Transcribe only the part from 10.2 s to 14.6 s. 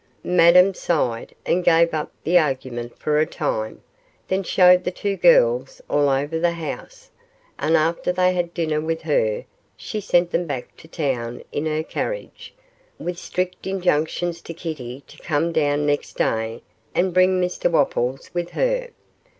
them back to town in her carriage, with strict injunctions to